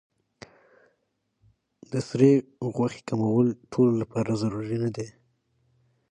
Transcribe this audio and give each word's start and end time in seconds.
د 1.91 1.93
سرې 2.07 2.31
غوښې 2.75 3.01
کمول 3.09 3.47
ټولو 3.71 3.91
لپاره 4.01 4.39
ضروري 4.41 4.77
نه 4.83 4.89
دي. 4.95 5.07